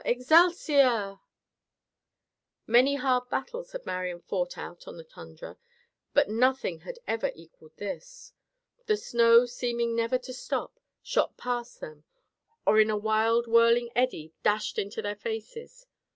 Excelsior!" 0.03 1.19
Many 2.65 2.95
hard 2.95 3.29
battles 3.29 3.71
had 3.73 3.85
Marian 3.85 4.19
fought 4.19 4.57
out 4.57 4.87
on 4.87 4.97
the 4.97 5.03
tundra, 5.03 5.57
but 6.11 6.27
nothing 6.27 6.79
had 6.79 6.97
ever 7.07 7.31
equalled 7.35 7.77
this. 7.77 8.33
The 8.87 8.97
snow, 8.97 9.45
seeming 9.45 9.95
never 9.95 10.17
to 10.17 10.33
stop, 10.33 10.79
shot 11.03 11.37
past 11.37 11.81
them, 11.81 12.03
or 12.65 12.79
in 12.79 12.89
a 12.89 12.97
wild 12.97 13.45
whirling 13.45 13.91
eddy 13.95 14.33
dashed 14.41 14.79
into 14.79 15.03
their 15.03 15.15
faces. 15.15 15.85